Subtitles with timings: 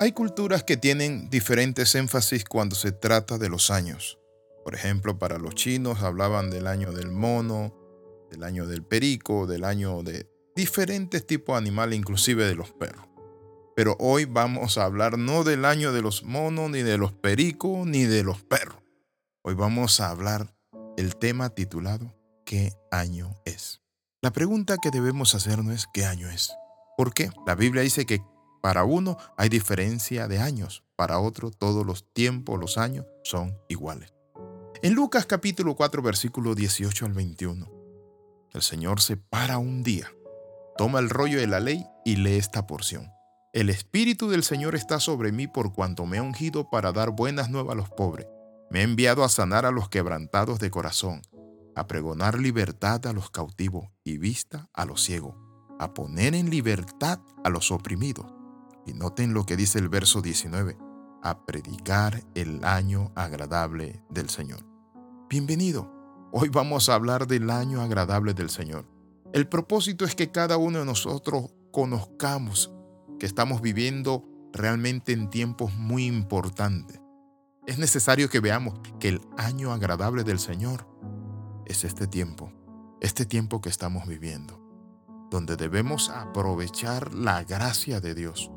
[0.00, 4.20] Hay culturas que tienen diferentes énfasis cuando se trata de los años.
[4.64, 7.74] Por ejemplo, para los chinos hablaban del año del mono,
[8.30, 13.08] del año del perico, del año de diferentes tipos de animales, inclusive de los perros.
[13.74, 17.84] Pero hoy vamos a hablar no del año de los monos, ni de los pericos,
[17.84, 18.80] ni de los perros.
[19.42, 20.54] Hoy vamos a hablar
[20.96, 23.80] el tema titulado ¿Qué año es?
[24.22, 26.52] La pregunta que debemos hacernos es ¿qué año es?
[26.96, 27.30] ¿Por qué?
[27.48, 28.20] La Biblia dice que
[28.60, 34.12] para uno hay diferencia de años, para otro todos los tiempos, los años son iguales.
[34.82, 37.70] En Lucas capítulo 4 versículo 18 al 21,
[38.52, 40.12] el Señor se para un día,
[40.76, 43.10] toma el rollo de la ley y lee esta porción.
[43.52, 47.50] El Espíritu del Señor está sobre mí por cuanto me ha ungido para dar buenas
[47.50, 48.26] nuevas a los pobres.
[48.70, 51.22] Me ha enviado a sanar a los quebrantados de corazón,
[51.74, 55.34] a pregonar libertad a los cautivos y vista a los ciegos,
[55.78, 58.37] a poner en libertad a los oprimidos.
[58.88, 60.78] Y noten lo que dice el verso 19,
[61.22, 64.64] a predicar el año agradable del Señor.
[65.28, 65.92] Bienvenido.
[66.32, 68.86] Hoy vamos a hablar del año agradable del Señor.
[69.34, 72.72] El propósito es que cada uno de nosotros conozcamos
[73.18, 76.98] que estamos viviendo realmente en tiempos muy importantes.
[77.66, 80.88] Es necesario que veamos que el año agradable del Señor
[81.66, 82.50] es este tiempo,
[83.02, 84.58] este tiempo que estamos viviendo,
[85.30, 88.50] donde debemos aprovechar la gracia de Dios.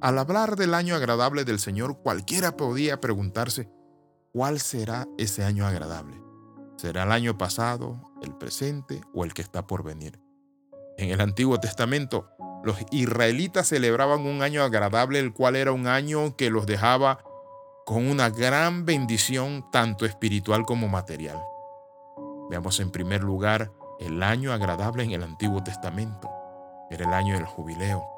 [0.00, 3.70] Al hablar del año agradable del Señor, cualquiera podía preguntarse,
[4.32, 6.20] ¿cuál será ese año agradable?
[6.76, 10.20] ¿Será el año pasado, el presente o el que está por venir?
[10.98, 12.28] En el Antiguo Testamento,
[12.62, 17.24] los israelitas celebraban un año agradable, el cual era un año que los dejaba
[17.86, 21.40] con una gran bendición tanto espiritual como material.
[22.50, 26.28] Veamos en primer lugar el año agradable en el Antiguo Testamento.
[26.90, 28.15] Era el año del jubileo.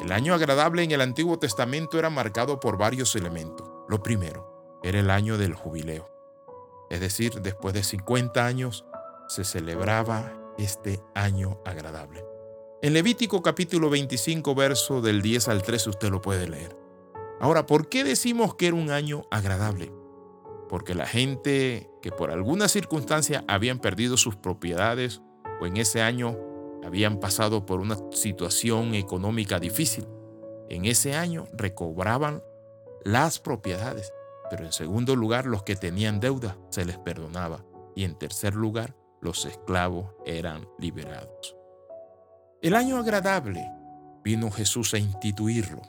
[0.00, 3.68] El año agradable en el Antiguo Testamento era marcado por varios elementos.
[3.88, 6.08] Lo primero era el año del jubileo.
[6.90, 8.84] Es decir, después de 50 años
[9.28, 12.24] se celebraba este año agradable.
[12.80, 16.76] En Levítico capítulo 25, verso del 10 al 13 usted lo puede leer.
[17.40, 19.92] Ahora, ¿por qué decimos que era un año agradable?
[20.68, 25.22] Porque la gente que por alguna circunstancia habían perdido sus propiedades
[25.60, 26.38] o en ese año
[26.88, 30.06] habían pasado por una situación económica difícil,
[30.68, 32.42] en ese año recobraban
[33.04, 34.12] las propiedades.
[34.50, 37.64] Pero en segundo lugar, los que tenían deuda se les perdonaba.
[37.94, 41.56] Y en tercer lugar, los esclavos eran liberados.
[42.62, 43.64] El año agradable
[44.24, 45.82] vino Jesús a instituirlo.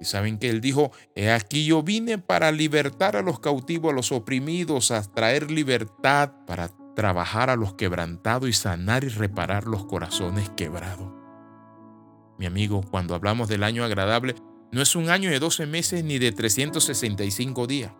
[0.00, 3.94] Y saben que él dijo, he aquí yo vine para libertar a los cautivos, a
[3.94, 9.84] los oprimidos, a traer libertad, para trabajar a los quebrantados y sanar y reparar los
[9.86, 11.12] corazones quebrados.
[12.38, 14.34] Mi amigo, cuando hablamos del año agradable,
[14.72, 17.92] no es un año de 12 meses ni de 365 días.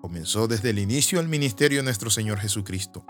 [0.00, 3.04] Comenzó desde el inicio del ministerio de nuestro Señor Jesucristo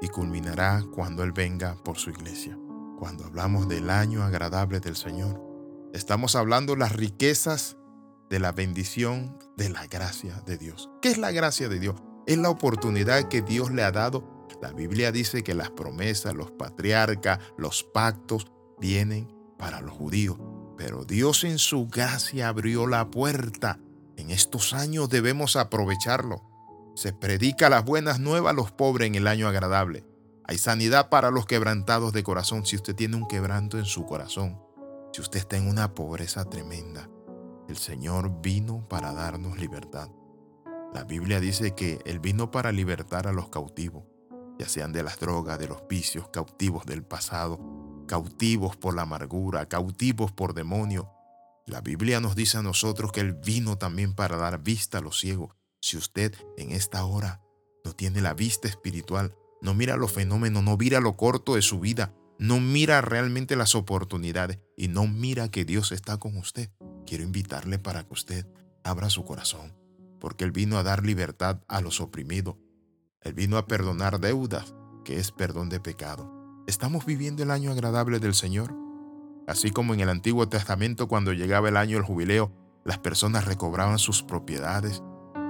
[0.00, 2.56] y culminará cuando Él venga por su iglesia.
[2.98, 5.42] Cuando hablamos del año agradable del Señor,
[5.92, 7.76] estamos hablando las riquezas
[8.30, 10.90] de la bendición de la gracia de Dios.
[11.00, 11.96] ¿Qué es la gracia de Dios?
[12.26, 14.35] Es la oportunidad que Dios le ha dado.
[14.60, 18.46] La Biblia dice que las promesas, los patriarcas, los pactos
[18.78, 20.38] vienen para los judíos.
[20.76, 23.78] Pero Dios en su gracia abrió la puerta.
[24.16, 26.42] En estos años debemos aprovecharlo.
[26.94, 30.06] Se predica las buenas nuevas a los pobres en el año agradable.
[30.44, 34.60] Hay sanidad para los quebrantados de corazón si usted tiene un quebranto en su corazón.
[35.12, 37.08] Si usted está en una pobreza tremenda,
[37.68, 40.08] el Señor vino para darnos libertad.
[40.94, 44.04] La Biblia dice que Él vino para libertar a los cautivos,
[44.58, 47.60] ya sean de las drogas, de los vicios, cautivos del pasado,
[48.06, 51.10] cautivos por la amargura, cautivos por demonio.
[51.66, 55.18] La Biblia nos dice a nosotros que Él vino también para dar vista a los
[55.18, 55.54] ciegos.
[55.80, 57.42] Si usted en esta hora
[57.84, 61.80] no tiene la vista espiritual, no mira los fenómenos, no mira lo corto de su
[61.80, 66.70] vida, no mira realmente las oportunidades y no mira que Dios está con usted.
[67.06, 68.46] Quiero invitarle para que usted
[68.84, 69.74] abra su corazón,
[70.20, 72.56] porque Él vino a dar libertad a los oprimidos.
[73.26, 74.74] Él vino a perdonar deudas,
[75.04, 76.32] que es perdón de pecado.
[76.66, 78.74] ¿Estamos viviendo el año agradable del Señor?
[79.46, 82.52] Así como en el Antiguo Testamento cuando llegaba el año del jubileo,
[82.84, 85.02] las personas recobraban sus propiedades.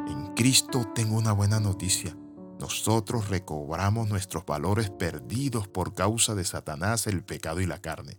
[0.09, 2.17] En Cristo tengo una buena noticia
[2.59, 8.19] nosotros recobramos nuestros valores perdidos por causa de Satanás, el pecado y la carne.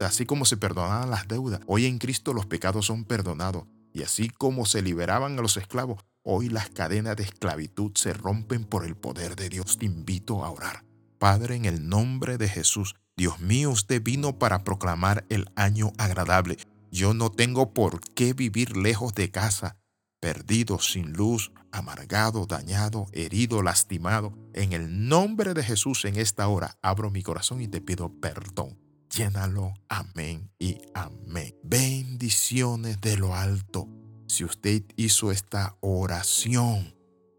[0.00, 3.64] Así como se perdonaban las deudas, hoy en Cristo los pecados son perdonados.
[3.92, 8.64] Y así como se liberaban a los esclavos, hoy las cadenas de esclavitud se rompen
[8.64, 9.78] por el poder de Dios.
[9.78, 10.84] Te invito a orar.
[11.18, 16.56] Padre, en el nombre de Jesús, Dios mío, usted vino para proclamar el año agradable.
[16.90, 19.76] Yo no tengo por qué vivir lejos de casa,
[20.20, 24.36] perdido, sin luz, amargado, dañado, herido, lastimado.
[24.52, 28.78] En el nombre de Jesús en esta hora abro mi corazón y te pido perdón.
[29.10, 29.74] Llénalo.
[29.88, 31.54] Amén y amén.
[31.62, 33.88] Bendiciones de lo alto.
[34.34, 36.94] Si usted hizo esta oración,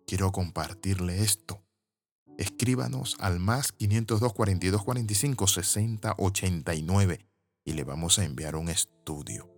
[0.08, 1.66] quiero compartirle esto
[2.38, 7.26] escríbanos al más 502 42 45 60 89
[7.66, 9.52] y le vamos a enviar un estudio.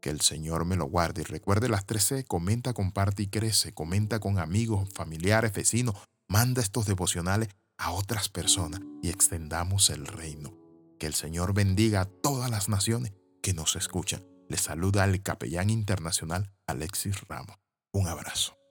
[0.00, 1.22] Que el Señor me lo guarde.
[1.22, 3.72] Y recuerde las 13, comenta, comparte y crece.
[3.72, 5.96] Comenta con amigos, familiares, vecinos.
[6.28, 10.56] Manda estos devocionales a otras personas y extendamos el reino.
[10.98, 13.12] Que el Señor bendiga a todas las naciones
[13.42, 14.31] que nos escuchan.
[14.52, 17.56] Le saluda el capellán internacional Alexis Ramos.
[17.90, 18.61] Un abrazo.